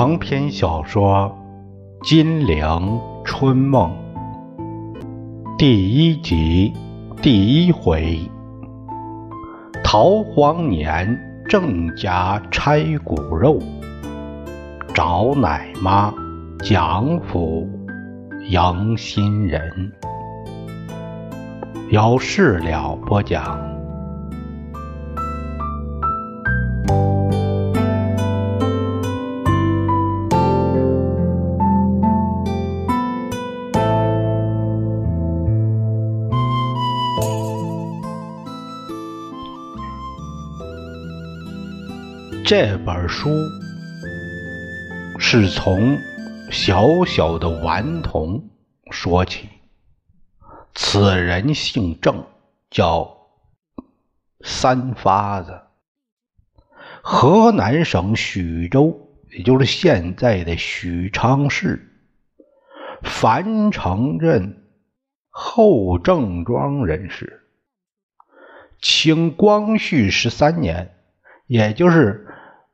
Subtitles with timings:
[0.00, 1.30] 长篇小说
[2.08, 3.94] 《金陵春梦》
[5.58, 6.72] 第一集
[7.20, 8.18] 第一回：
[9.84, 13.58] 逃荒年，郑家拆骨肉，
[14.94, 16.10] 找奶妈
[16.60, 17.68] 蒋府
[18.48, 19.92] 迎新人。
[21.90, 23.79] 有事了播讲。
[42.50, 43.30] 这本书
[45.20, 46.00] 是从
[46.50, 48.50] 小小的顽童
[48.90, 49.48] 说起。
[50.74, 52.26] 此人姓郑，
[52.68, 53.28] 叫
[54.40, 55.60] 三发子，
[57.02, 58.98] 河南省许州，
[59.30, 61.88] 也就是现在的许昌市
[63.04, 64.64] 樊城镇
[65.28, 67.42] 后郑庄人士。
[68.82, 70.96] 清光绪十三年，
[71.46, 72.26] 也就是。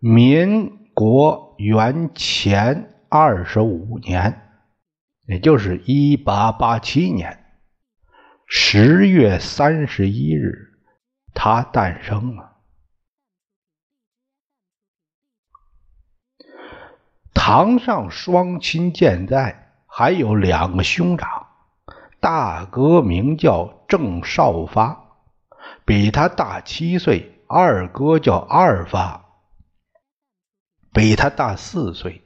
[0.09, 4.41] 民国元前二十五年，
[5.27, 7.45] 也就是一八八七年
[8.47, 10.79] 十月三十一日，
[11.35, 12.53] 他诞生了。
[17.35, 21.49] 堂上双亲健在，还有两个兄长，
[22.21, 25.17] 大哥名叫郑少发，
[25.85, 29.26] 比他大七岁；二哥叫二发。
[30.97, 32.23] 比他大四岁，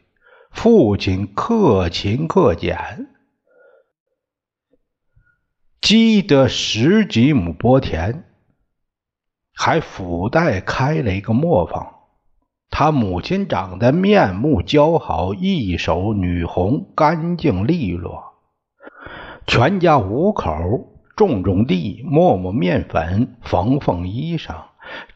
[0.53, 3.09] 父亲克勤克俭，
[5.81, 8.23] 积得十几亩薄田，
[9.53, 11.97] 还附带开了一个磨坊。
[12.71, 18.23] 他母亲长得面目姣好，一手女红，干净利落。
[19.49, 20.55] 全家五口
[21.17, 24.55] 种种地，磨磨面粉，缝缝衣裳，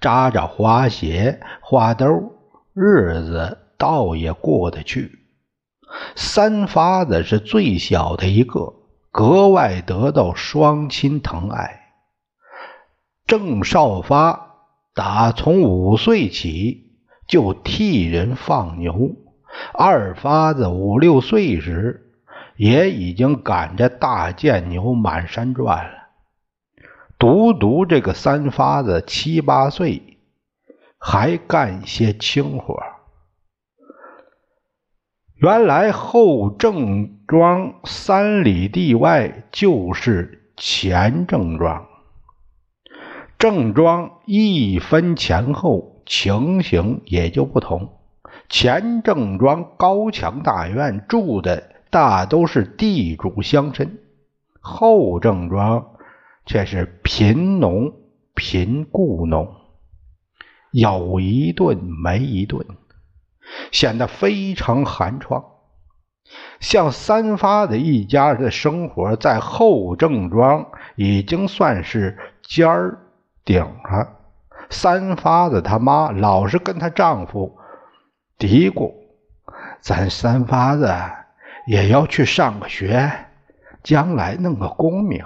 [0.00, 2.34] 扎扎花鞋、花兜。
[2.75, 5.21] 日子倒也过得去。
[6.17, 8.75] 三发子是最小的一个，
[9.12, 11.93] 格外得到双亲疼爱。
[13.27, 14.57] 郑少发
[14.93, 16.99] 打从五岁起
[17.29, 19.12] 就替人放牛，
[19.73, 22.12] 二发子五六岁时
[22.56, 26.09] 也已经赶着大贱牛满山转了。
[27.19, 30.13] 独独这个三发子七八岁。
[31.06, 32.82] 还干些轻活。
[35.34, 41.87] 原来后郑庄三里地外就是前郑庄，
[43.38, 47.98] 郑庄一分前后，情形也就不同。
[48.48, 53.91] 前郑庄高墙大院，住的大都是地主乡绅；
[54.59, 55.97] 后郑庄
[56.47, 57.93] 却是贫农、
[58.34, 59.54] 贫雇农。
[60.75, 62.67] 有一顿没一顿，
[63.71, 65.45] 显得非常寒窗。
[66.59, 72.99] 像三发的一家人的生活，在后正庄已经算是尖儿
[73.45, 74.09] 顶了。
[74.69, 77.56] 三发的他妈老是跟她丈夫
[78.37, 78.93] 嘀咕
[79.81, 80.93] ：“咱三发子
[81.69, 83.12] 也要去上个学，
[83.85, 85.25] 将来弄个功名，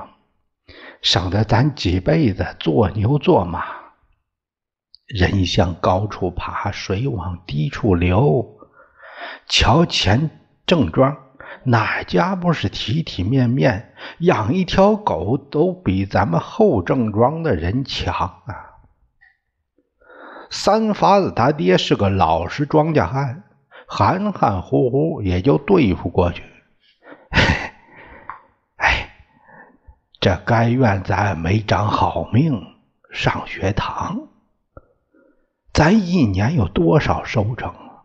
[1.00, 3.64] 省得咱几辈子做牛做马。”
[5.08, 8.58] 人向高处爬，水往低处流。
[9.48, 10.30] 瞧前
[10.66, 11.16] 正庄，
[11.64, 13.94] 哪家不是体体面面？
[14.18, 18.14] 养一条狗都比咱们后正庄的人强
[18.46, 18.76] 啊！
[20.50, 23.44] 三发子他爹是个老实庄稼汉，
[23.86, 26.42] 含含糊糊也就对付过去。
[28.76, 29.10] 哎，
[30.20, 32.62] 这该怨咱没长好命，
[33.10, 34.27] 上学堂。
[35.78, 38.02] 咱一年有多少收成啊？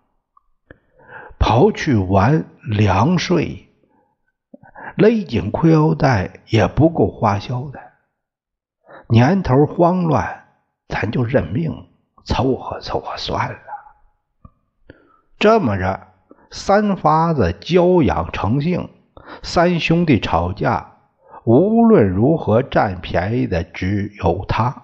[1.39, 3.67] 刨去完粮税，
[4.95, 7.79] 勒紧裤腰带也不够花销的。
[9.09, 10.45] 年头慌乱，
[10.87, 11.87] 咱就认命，
[12.23, 13.57] 凑合凑合算了。
[15.39, 16.09] 这么着，
[16.51, 18.87] 三发子娇养成性，
[19.41, 20.97] 三兄弟吵架，
[21.43, 24.82] 无论如何占便宜的只有他。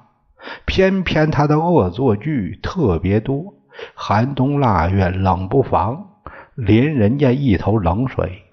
[0.65, 3.55] 偏偏他的恶作剧特别多，
[3.95, 6.21] 寒冬腊月冷不防
[6.55, 8.43] 淋人家一头冷水，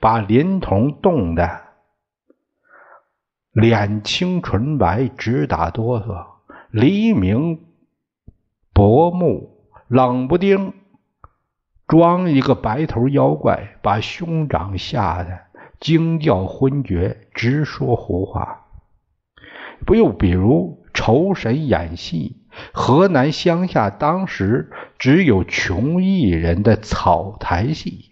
[0.00, 1.60] 把林童冻得
[3.52, 6.26] 脸青唇白，直打哆嗦。
[6.70, 7.60] 黎明
[8.72, 9.50] 薄暮，
[9.88, 10.72] 冷不丁
[11.86, 15.38] 装一个白头妖怪，把兄长吓得
[15.78, 18.66] 惊叫昏厥，直说胡话。
[19.84, 22.42] 不又比如仇神演戏，
[22.72, 28.10] 河南乡下当时只有穷艺人的草台戏，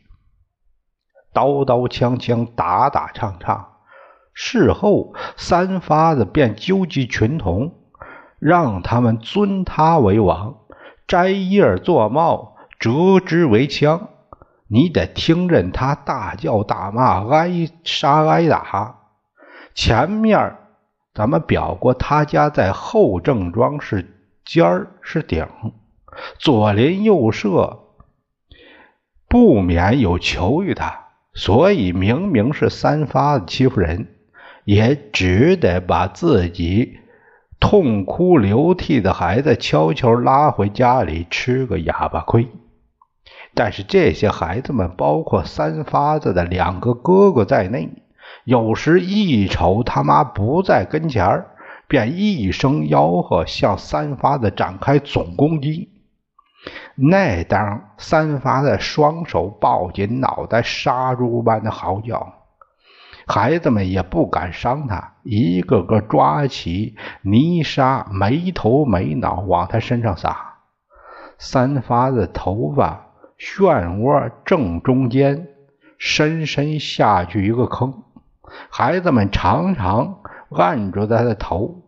[1.33, 3.69] 刀刀枪枪，打打唱唱。
[4.33, 7.75] 事后，三发子便纠集群童，
[8.39, 10.57] 让他们尊他为王，
[11.07, 14.09] 摘叶做帽，折枝为枪。
[14.69, 19.01] 你得听任他大叫大骂，挨杀挨打。
[19.75, 20.57] 前面。
[21.13, 24.07] 咱们表过，他家在后正庄是
[24.45, 25.47] 尖儿是顶，
[26.39, 27.81] 左邻右舍
[29.29, 34.09] 不免有求于他，所以明明是三发子欺负人，
[34.65, 36.99] 也只得把自己
[37.59, 42.49] 痛哭流涕的孩子悄悄拉回家里吃个哑巴亏。
[43.53, 47.91] 但是这些孩子们，包括三发子的两个哥哥在内。
[48.45, 51.47] 有时一瞅他妈不在跟前
[51.87, 55.91] 便一声吆喝，向三发子展开总攻击。
[56.95, 62.35] 那当三发子双手抱紧脑袋，杀猪般的嚎叫，
[63.27, 70.55] 孩子们也不敢伤他，一个个抓起泥沙，没头没脑往他身上撒。
[71.39, 73.07] 三发子头发
[73.39, 75.49] 漩涡正中间，
[75.99, 78.03] 深深下去一个坑。
[78.71, 81.83] 孩子们常常按住他的头，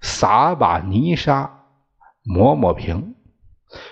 [0.00, 1.64] 撒把泥沙
[2.22, 3.14] 抹抹平，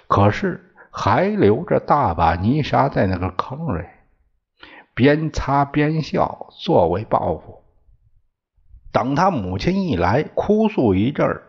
[0.07, 3.85] 可是还留着大把泥沙在那个坑里，
[4.95, 7.63] 边擦边笑，作为报复。
[8.93, 11.47] 等他母亲一来，哭诉一阵儿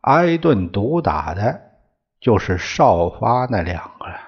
[0.00, 1.60] 挨顿毒打的，
[2.20, 4.27] 就是少发那两个了。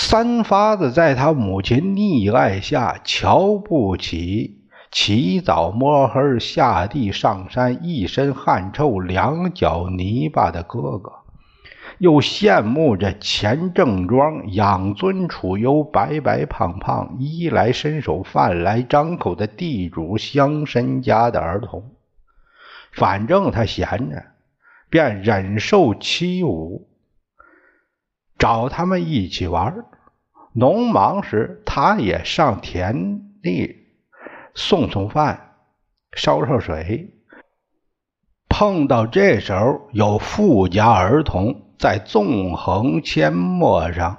[0.00, 4.60] 三发子在他母亲溺爱下，瞧不起
[4.92, 11.12] 起早摸黑下地上山、一身汗臭、两脚泥巴的哥哥，
[11.98, 21.90] 又羡慕着钱正庄养尊处优、白白胖胖、衣来伸手、饭来张口的地主乡绅家的儿童。
[22.92, 24.22] 反正他闲着，
[24.88, 26.84] 便忍受欺侮。
[28.38, 29.74] 找他们一起玩
[30.52, 33.76] 农忙时，他也上田地
[34.54, 35.56] 送送饭、
[36.12, 37.14] 烧烧水。
[38.48, 44.18] 碰到这时候有富家儿童在纵横阡陌上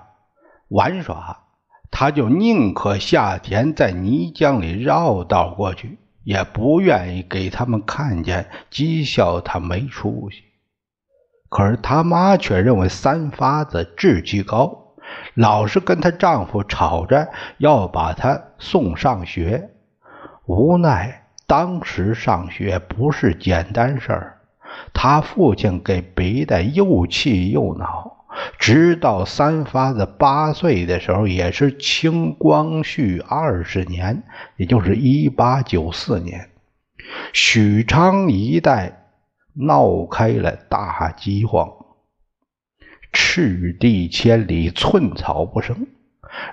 [0.69, 1.45] 玩耍，
[1.91, 10.43] 他就宁可下田在泥浆里绕道过去，也不愿意给他们看见，讥笑他没出息。
[11.49, 14.93] 可是他妈却认为三发子志气高，
[15.33, 19.71] 老是跟她丈夫吵着要把她送上学。
[20.45, 24.37] 无奈当时上学不是简单事儿，
[24.93, 28.15] 他父亲给逼得又气又恼。
[28.59, 34.21] 直到三发子八岁的时候，也是清光绪二十年，
[34.55, 36.49] 也就是一八九四年，
[37.33, 38.98] 许昌一带。
[39.61, 41.69] 闹开了大饥荒，
[43.11, 45.85] 赤地千里，寸草不生，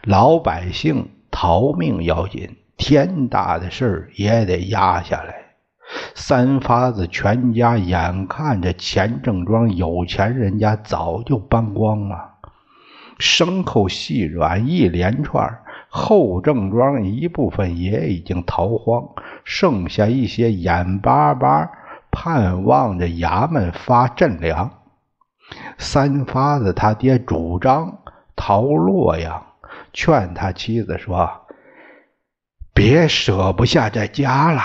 [0.02, 5.36] 老百姓逃命要紧，天大的事也得压下来。
[6.16, 12.34] 三发子全家眼看着钱正庄有钱人家早就搬光了，
[13.20, 19.10] 牲口细软一连串，后正庄一部分也已经逃荒，
[19.44, 21.70] 剩下一些眼巴巴。
[22.18, 24.70] 盼望着衙门发赈粮，
[25.76, 27.98] 三发子他爹主张
[28.34, 29.44] 逃洛阳，
[29.92, 31.46] 劝他妻子说
[32.72, 34.62] ：“别舍不下这家了，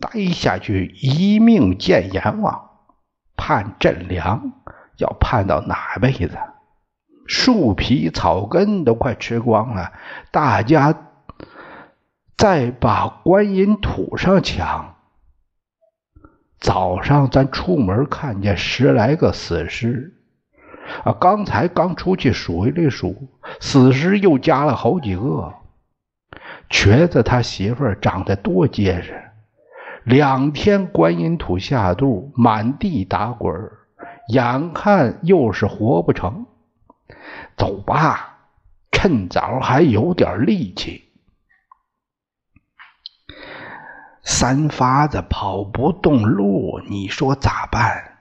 [0.00, 2.70] 待下去一命见阎王。
[3.36, 4.50] 盼赈粮
[4.96, 6.36] 要盼到哪辈子？
[7.28, 9.92] 树皮草根都快吃光了，
[10.32, 10.92] 大家
[12.36, 14.90] 再把观音土上抢。”
[16.60, 20.14] 早上咱出门看见十来个死尸，
[21.04, 23.28] 啊，刚才刚出去数一数，
[23.60, 25.52] 死尸又加了好几个。
[26.70, 29.22] 瘸子他媳妇儿长得多结实，
[30.04, 33.70] 两天观音土下肚，满地打滚
[34.28, 36.46] 眼看又是活不成。
[37.56, 38.38] 走吧，
[38.90, 41.03] 趁早还有点力气。
[44.24, 48.18] 三发子跑不动路，你说咋办？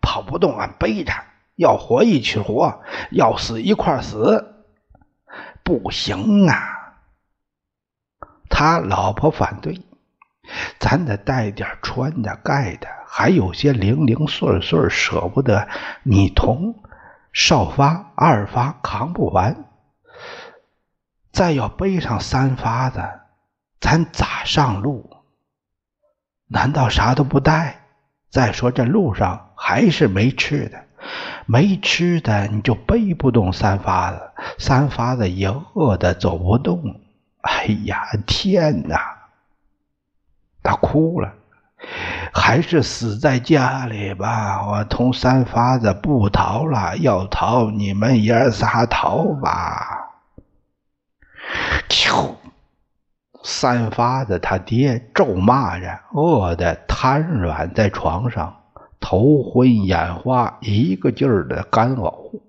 [0.00, 1.12] 跑不动，俺背着，
[1.56, 4.64] 要活一起活，要死一块死，
[5.62, 6.96] 不行啊！
[8.48, 9.80] 他老婆反对，
[10.78, 15.68] 咱得带点穿的、盖的，还有些零零碎碎舍不得。
[16.02, 16.82] 你同
[17.32, 19.64] 少发、二发扛不完，
[21.32, 23.02] 再要背上三发子，
[23.84, 25.10] 咱咋上路？
[26.48, 27.82] 难道啥都不带？
[28.30, 30.82] 再说这路上还是没吃的。
[31.44, 34.18] 没吃的，你就背不动三发子，
[34.58, 36.98] 三发子也饿得走不动。
[37.42, 38.98] 哎呀，天哪！
[40.62, 41.34] 他哭了，
[42.32, 44.66] 还是死在家里吧。
[44.66, 50.08] 我同三发子不逃了，要逃你们爷仨逃吧。
[51.90, 52.34] 啾！
[53.44, 58.62] 三发子他爹咒骂着，饿得瘫软在床上。
[58.98, 62.40] 头昏眼花，一个劲儿的干呕。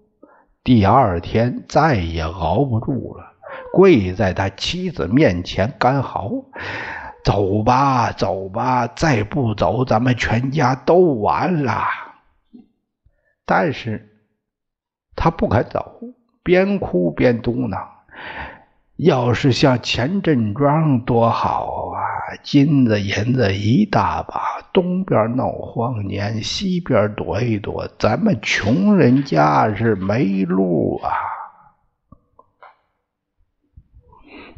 [0.64, 3.26] 第二天再也熬不住了，
[3.74, 6.32] 跪在他妻子面前干嚎
[7.26, 11.84] ：“走吧，走吧，再不走，咱们全家都完了。”
[13.46, 14.18] 但是，
[15.14, 16.00] 他不肯走，
[16.42, 17.78] 边哭边嘟囔
[18.98, 22.00] ：“要是像钱振庄多好啊！”
[22.44, 31.10] 金子银子一大把，东边闹荒年，西边躲一躲，咱们穷人家是没路啊！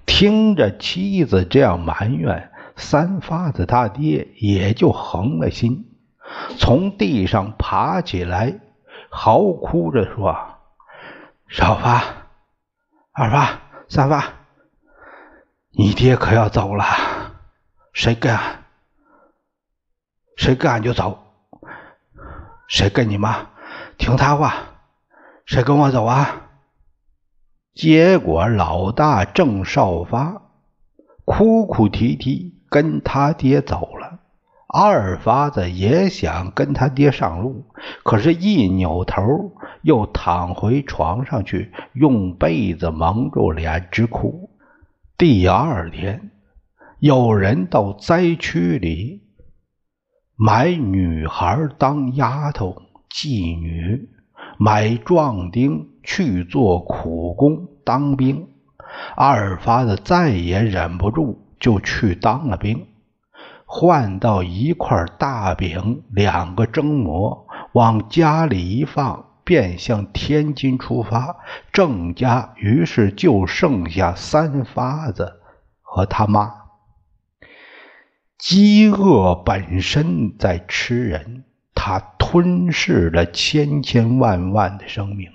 [0.05, 5.85] 听着妻子这样埋怨，三发子他爹也就横了心，
[6.57, 8.59] 从地上爬起来，
[9.09, 10.35] 嚎哭着说
[11.47, 12.01] ：“少发、
[13.11, 14.33] 二发、三发，
[15.71, 16.85] 你爹可要走了。”
[17.93, 18.63] 谁干，
[20.35, 21.23] 谁干就走。
[22.67, 23.49] 谁跟你妈
[23.97, 24.53] 听他话，
[25.45, 26.43] 谁跟我走啊？
[27.73, 30.41] 结果老大郑少发
[31.25, 34.06] 哭哭啼啼跟他爹走了。
[34.67, 37.65] 二发子也想跟他爹上路，
[38.03, 44.49] 可是，一扭头又躺回床上去，用被子蒙住脸直哭。
[45.17, 46.31] 第二天。
[46.99, 49.21] 有人到灾区里
[50.35, 54.09] 买女孩当丫头、妓女，
[54.57, 58.47] 买壮丁去做苦工、当兵。
[59.15, 62.87] 二发子再也忍不住，就去当了兵，
[63.69, 71.35] 换到一块大饼、两个蒸馍，往家里一放，便向天津出发。
[71.73, 75.41] 郑家于是就剩下三发子
[75.81, 76.53] 和他妈。
[78.39, 81.43] 饥饿本身在吃人，
[81.75, 85.29] 它吞噬了千千万万的生命。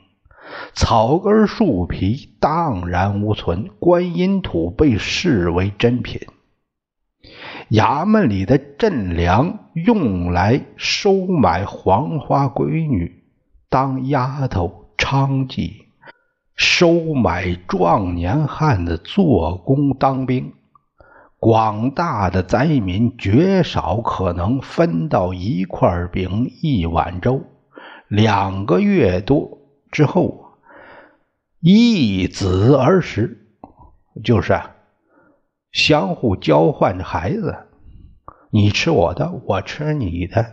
[0.72, 6.20] 草根树皮荡然无存，观音土被视为珍品。
[7.72, 13.24] 衙门里的赈粮用来收买黄花闺女
[13.70, 15.86] 当丫头娼妓，
[16.54, 20.52] 收买壮年汉子做工当兵。
[21.38, 27.42] 广大的灾民绝少可能分到一块饼、一碗粥。
[28.06, 29.58] 两个月多
[29.90, 30.44] 之后，
[31.58, 33.46] 一子而食，
[34.22, 34.60] 就是
[35.72, 37.56] 相互交换着孩子，
[38.54, 40.44] 你吃我的，我吃你的，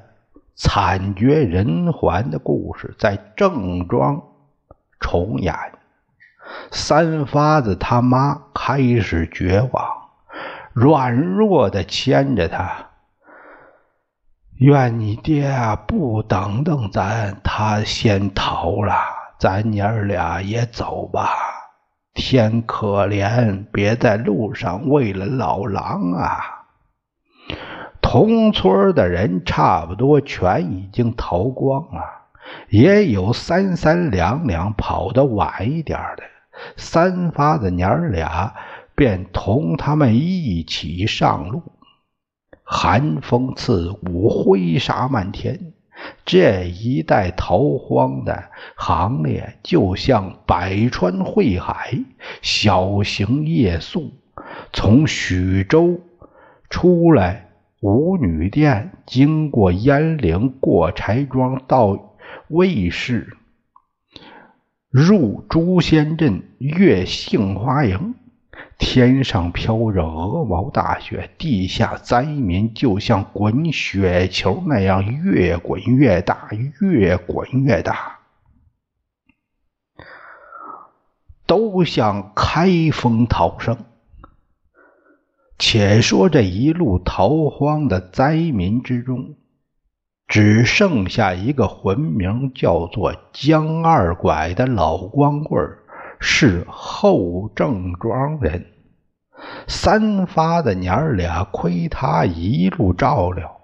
[0.56, 4.24] 惨绝人寰的故事在郑庄
[5.02, 5.54] 重演。
[6.72, 9.86] 三发子他妈开始绝望。
[10.72, 12.92] 软弱的牵着他，
[14.60, 15.52] 愿你爹
[15.86, 18.94] 不等等咱，他先逃了，
[19.38, 21.32] 咱娘儿俩也走吧。
[22.14, 26.59] 天可怜，别在路上喂了老狼啊！
[28.12, 32.02] 同村的人差不多全已经逃光了，
[32.70, 36.24] 也有三三两两跑得晚一点的。
[36.76, 38.56] 三发子娘俩。
[38.96, 41.62] 便同他们一起上路，
[42.66, 45.72] 寒风刺骨，灰沙漫天。
[46.26, 51.98] 这一带逃荒的行列，就像百川汇海，
[52.42, 54.12] 小行夜宿。
[54.74, 56.02] 从徐州
[56.70, 57.49] 出来，
[57.82, 62.16] 五女店经过鄢陵过柴庄到
[62.50, 63.38] 魏氏
[64.90, 68.16] 入诛仙阵越杏花营
[68.78, 76.50] 天上飘着鹅毛大雪地下灾民就像滚雪球那样越滚越大
[76.82, 78.20] 越滚越大。
[81.50, 83.89] 都想开封逃生。
[85.62, 89.36] 且说这一路逃荒的灾民之中，
[90.26, 95.70] 只剩下一个魂名叫做江二拐的老光棍
[96.22, 98.68] 是后郑庄人。
[99.68, 103.60] 三发的娘儿俩亏他一路照料，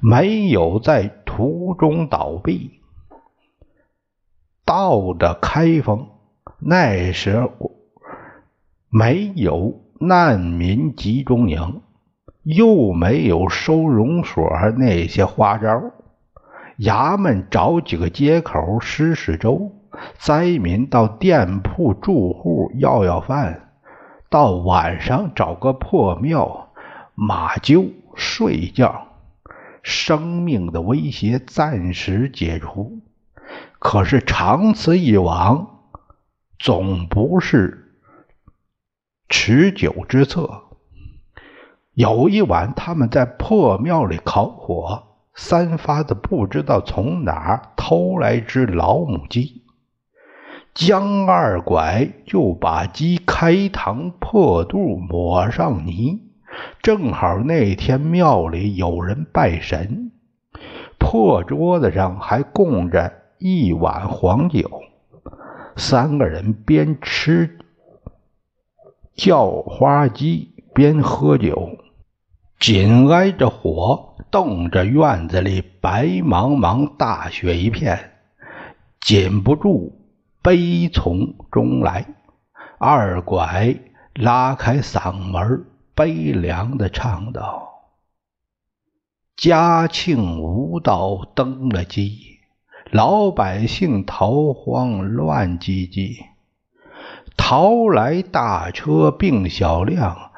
[0.00, 2.80] 没有在途中倒闭。
[4.64, 6.08] 到的开封，
[6.58, 7.72] 那时候
[8.88, 9.84] 没有。
[10.00, 11.82] 难民集中营
[12.44, 15.90] 又没有收容所那些花招，
[16.78, 19.72] 衙门找几个街口施施粥，
[20.18, 23.70] 灾民到店铺住户要要饭，
[24.30, 26.68] 到晚上找个破庙
[27.14, 29.08] 马厩睡觉，
[29.82, 33.00] 生命的威胁暂时解除。
[33.80, 35.66] 可是长此以往，
[36.58, 37.87] 总不是。
[39.28, 40.62] 持久之策。
[41.92, 45.02] 有一晚，他们在破庙里烤火，
[45.34, 49.64] 三发子不知道从哪儿偷来只老母鸡，
[50.72, 56.22] 江二拐就把鸡开膛破肚，抹上泥。
[56.80, 60.10] 正好那天庙里有人拜神，
[60.98, 64.82] 破桌子上还供着一碗黄酒，
[65.76, 67.57] 三个人边吃。
[69.18, 71.76] 叫花鸡边喝酒，
[72.60, 78.12] 紧挨着火，瞪着院子里白茫茫大雪一片，
[79.00, 79.92] 禁不住
[80.40, 82.06] 悲从中来。
[82.78, 83.74] 二拐
[84.14, 87.68] 拉开嗓门，悲凉的唱道
[89.36, 92.20] ：“嘉庆无道登了基，
[92.92, 96.18] 老百姓逃荒乱唧唧。”
[97.38, 100.32] 逃来大车并小辆，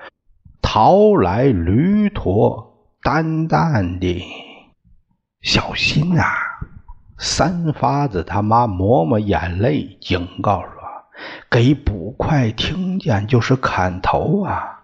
[0.63, 4.25] 逃来驴驼担担的，
[5.43, 6.23] 小心呐！
[7.19, 10.71] 三发子他妈抹抹眼泪，警告说
[11.51, 14.83] ：“给捕快听见就是砍头啊！”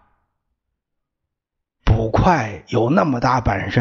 [1.87, 3.81] 捕快有那么大本事？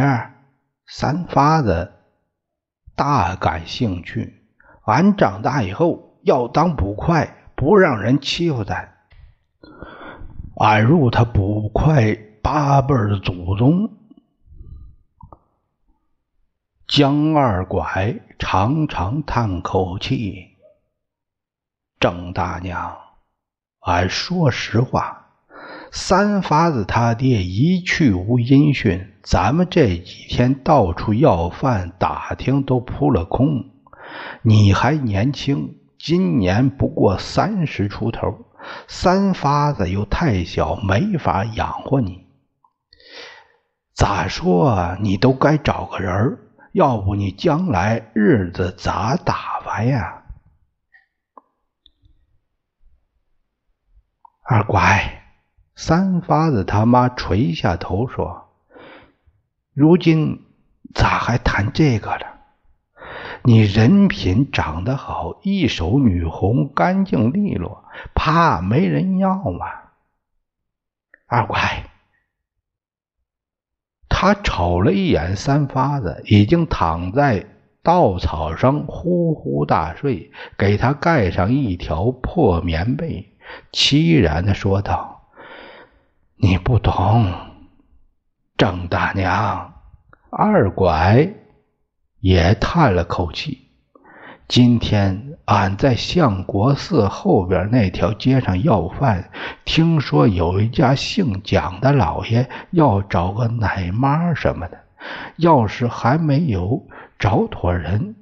[0.86, 1.94] 三发子
[2.96, 4.44] 大感兴趣。
[4.84, 7.45] 俺长大以后要当捕快。
[7.56, 8.96] 不让人欺负咱，
[10.58, 13.92] 俺入他捕快八辈的祖宗。
[16.88, 20.58] 江二拐长长叹口气
[22.00, 22.98] ：“郑大娘，
[23.80, 25.28] 俺说实话，
[25.92, 33.72] 三发子他爹一去无音讯，咱们这几天到处要饭打听都扑了空。
[34.42, 38.46] 你还年轻。”今年不过三十出头，
[38.88, 42.28] 三发子又太小，没法养活你。
[43.94, 46.38] 咋说你都该找个人
[46.74, 50.24] 要不你将来日子咋打发呀？
[54.44, 55.24] 二乖，
[55.76, 58.50] 三发子他妈垂下头说
[59.74, 60.46] ：“如今
[60.94, 62.35] 咋还谈这个了？”
[63.48, 69.68] 你人品长得好，一手女红，干净利落，怕没人要吗？
[71.28, 71.84] 二乖，
[74.10, 77.46] 他瞅了一眼三发子，已经躺在
[77.84, 83.32] 稻草上呼呼大睡，给他盖上一条破棉被，
[83.72, 85.30] 凄然的说道
[86.38, 87.32] ：“你不懂，
[88.58, 89.76] 郑大娘，
[90.32, 91.32] 二拐。”
[92.26, 93.70] 也叹了口气。
[94.48, 99.30] 今天俺在相国寺后边那条街上要饭，
[99.64, 104.86] 听说有一家姓蒋的老爷要找个奶妈什么的。
[105.36, 106.88] 要是还没有
[107.20, 108.16] 找妥人，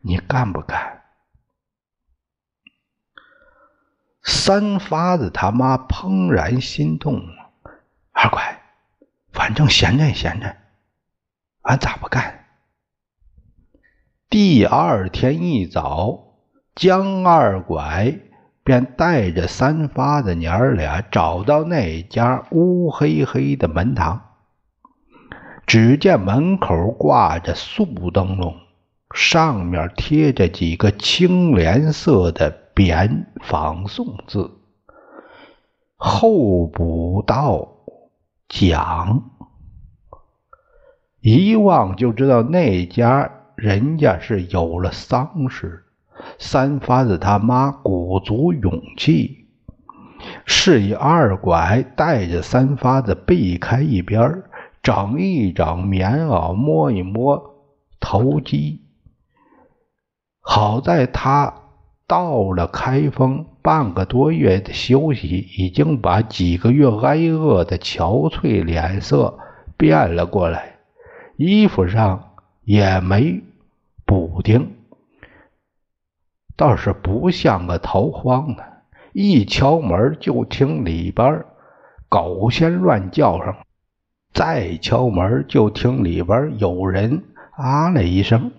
[0.00, 1.02] 你干不干？
[4.22, 7.22] 三发子他妈怦然心动。
[8.12, 8.62] 二乖，
[9.32, 10.56] 反正闲着也闲着，
[11.60, 12.43] 俺咋不干？
[14.30, 16.18] 第二天一早，
[16.74, 18.18] 江二拐
[18.64, 24.20] 便带着三发的娘儿俩找到那家乌黑黑的门堂。
[25.66, 28.56] 只见门口挂着素灯笼，
[29.14, 34.50] 上面贴着几个青莲色的匾仿宋字
[35.96, 37.68] ：“候补道
[38.48, 39.30] 蒋。”
[41.22, 43.30] 一望就知道那家。
[43.56, 45.84] 人家是有了丧事，
[46.38, 49.46] 三发子他妈鼓足勇气，
[50.44, 54.42] 示意二拐带着三发子避开一边，
[54.82, 57.54] 整一整棉袄，摸一摸
[58.00, 58.80] 头肌。
[60.40, 61.54] 好在他
[62.06, 69.38] 到了开封半个多月的休息，已经把几个月挨饿的憔悴脸色
[69.78, 70.76] 变了过来，
[71.36, 72.32] 衣服上
[72.64, 73.42] 也没
[74.34, 74.74] 补丁，
[76.56, 78.64] 倒是不像个逃荒的。
[79.12, 81.44] 一敲门就听里边
[82.08, 83.58] 狗先乱叫上，
[84.32, 88.50] 再敲门就听里边有人啊了一声。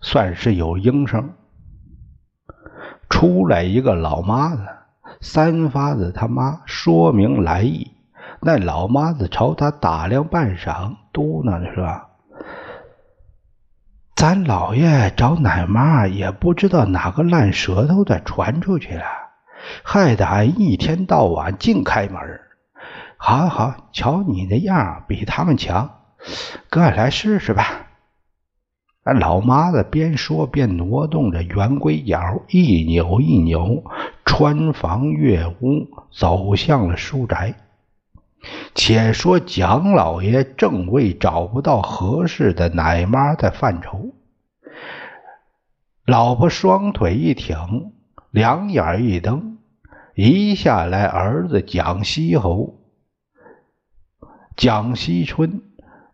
[0.00, 1.34] 算是有应声，
[3.08, 4.62] 出来一个老妈子，
[5.20, 7.92] 三发子他妈说明来意。
[8.40, 12.05] 那老妈子朝他打量半晌，嘟囔着说
[14.16, 19.04] ：“咱老爷找奶妈，也不知道哪个烂舌头的传出去了，
[19.84, 22.18] 害得俺一天到晚净开门。
[23.18, 25.90] 好好，瞧你那样，比他们强，
[26.70, 27.88] 哥来试试吧。”
[29.04, 33.84] 老妈子边说边挪动着圆规角，一扭一扭，
[34.24, 37.54] 穿房越屋，走向了书宅。
[38.74, 44.14] 且说蒋老爷正为找不到合适的奶妈在犯愁，
[46.04, 47.92] 老婆双腿一挺，
[48.30, 49.58] 两眼一瞪，
[50.14, 52.78] 一下来儿子蒋西侯、
[54.56, 55.62] 蒋西春、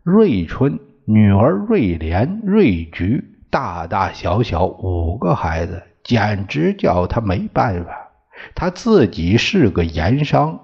[0.03, 0.79] 瑞春。
[1.05, 8.09] 女儿瑞莲、瑞菊，大大小小五个孩子，简直叫他没办法。
[8.55, 10.61] 他自己是个盐商，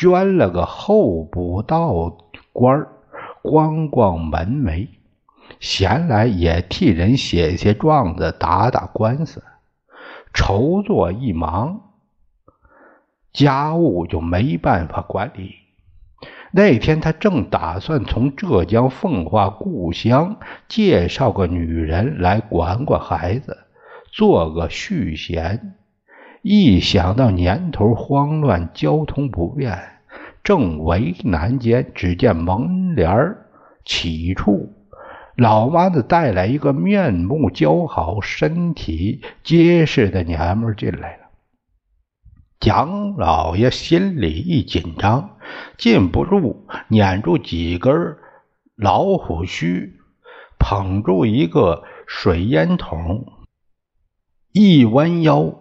[0.00, 2.16] 捐了个候补道
[2.54, 2.88] 官儿
[3.42, 4.88] 光光门楣，
[5.60, 9.44] 闲来也替人写写状子、打打官司，
[10.32, 11.82] 筹作一忙，
[13.34, 15.56] 家务就没办法管理。
[16.50, 23.58] 那天，他正打算从浙江奉化故乡介绍个女人来管管孩子，
[24.10, 25.76] 做个续弦。
[26.42, 29.78] 一想到年头慌乱，交通不便，
[30.42, 33.36] 正为难间，只见门帘
[33.84, 34.72] 起处，
[35.36, 41.30] 老妈子带来一个面目姣好、身体结实的娘们进来了。
[42.58, 45.36] 蒋老爷心里一紧张。
[45.76, 48.16] 禁不住捻住几根
[48.76, 49.94] 老虎须，
[50.60, 53.26] 捧住一个水烟筒，
[54.52, 55.52] 一弯腰，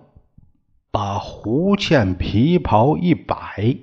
[0.91, 3.77] 把胡茜皮袍一摆，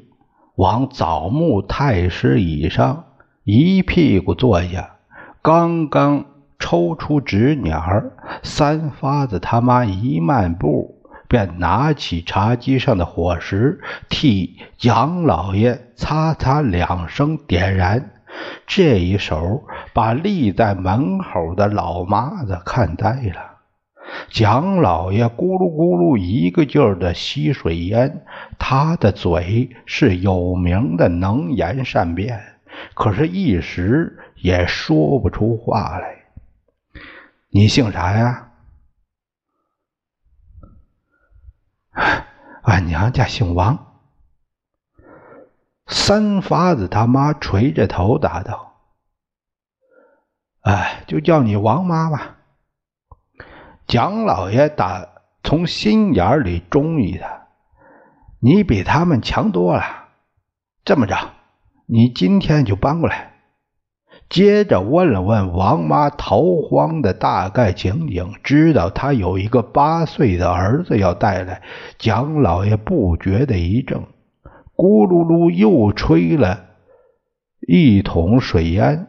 [0.56, 3.04] 往枣木太师椅上
[3.44, 4.96] 一屁股坐下。
[5.42, 6.24] 刚刚
[6.58, 10.94] 抽出纸捻儿，三发子他妈一漫步。
[11.28, 18.10] 便拿起茶几上的火石，替蒋老爷擦擦两声，点燃。
[18.64, 23.55] 这一手把立在门口的老妈子看呆了。
[24.28, 28.24] 蒋老爷咕噜咕噜一个劲儿的吸水烟，
[28.58, 32.58] 他的嘴是有名的能言善辩，
[32.94, 36.24] 可是，一时也说不出话来。
[37.50, 38.50] 你姓啥呀？
[42.62, 44.02] 俺娘家姓王，
[45.86, 48.74] 三发子他妈垂着头答道
[50.62, 52.35] ：“哎，就叫你王妈吧。”
[53.86, 55.06] 蒋老爷打
[55.44, 57.46] 从心眼里中意他，
[58.40, 59.82] 你比他们强多了。
[60.84, 61.16] 这么着，
[61.86, 63.34] 你今天就搬过来。
[64.28, 71.62] 接着问了问王妈逃荒的大概情景，知道她有一个八岁的儿子要带来。
[71.96, 74.02] 蒋老爷不觉的一怔，
[74.74, 76.64] 咕噜噜又吹了
[77.60, 79.06] 一桶水烟，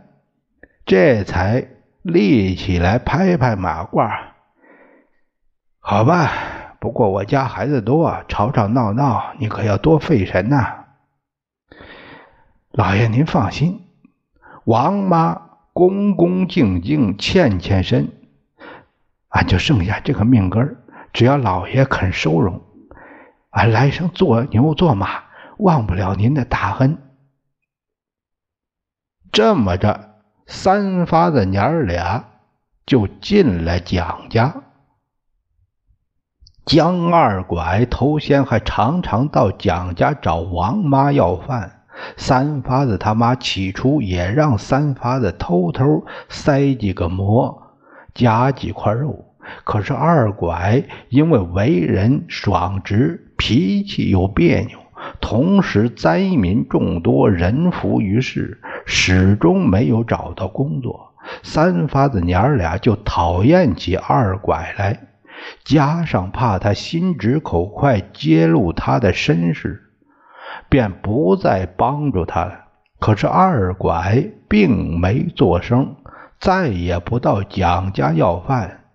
[0.86, 1.68] 这才
[2.04, 4.37] 立起来拍拍马褂。
[5.90, 6.34] 好吧，
[6.82, 10.84] 不过我家孩子多，吵吵闹闹，你可要多费神呐。
[12.72, 13.88] 老爷您放心。
[14.66, 18.12] 王妈恭恭敬敬欠欠身，
[19.30, 20.76] 俺就剩下这个命根
[21.14, 22.62] 只要老爷肯收容，
[23.52, 25.24] 俺来生做牛做马，
[25.58, 26.98] 忘不了您的大恩。
[29.32, 32.26] 这么着，三发的娘儿俩
[32.86, 34.54] 就进了蒋家。
[36.68, 41.72] 江二拐头先还常常到蒋家找王妈要饭。
[42.18, 47.58] 三发子他妈起初也让三发子偷偷塞几个馍，
[48.14, 49.24] 夹几块肉，
[49.64, 54.78] 可是二拐因为为人爽直，脾气又别扭，
[55.22, 61.14] 同时灾民众多，人浮于事，始终没有找到工作。
[61.44, 65.00] 三发子娘儿俩就讨厌起二拐来，
[65.64, 69.92] 加上怕他心直口快揭露他的身世，
[70.70, 72.66] 便不再帮助他了。
[73.00, 75.96] 可是二拐并没作声，
[76.40, 78.86] 再也不到蒋家要饭。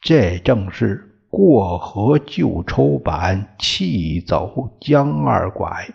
[0.00, 5.88] 这正是过河就抽板，气走江二拐。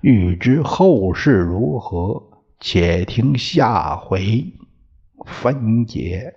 [0.00, 2.22] 欲知后事如何，
[2.60, 4.52] 且听下回
[5.24, 6.34] 分解。